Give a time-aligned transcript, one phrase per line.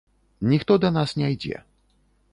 [0.53, 1.57] Ніхто да нас не ідзе.